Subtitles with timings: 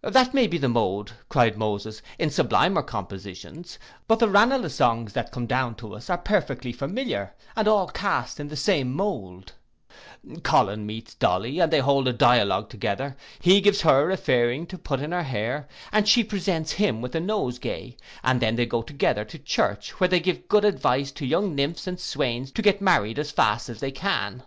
[0.00, 5.30] 'That may be the mode,' cried Moses, 'in sublimer compositions; but the Ranelagh songs that
[5.32, 9.52] come down to us are perfectly familiar, and all cast in the same mold:
[10.42, 14.78] Colin meets Dolly, and they hold a dialogue together; he gives her a fairing to
[14.78, 18.80] put in her hair, and she presents him with a nosegay; and then they go
[18.80, 22.80] together to church, where they give good advice to young nymphs and swains to get
[22.80, 24.42] married as fast as they can.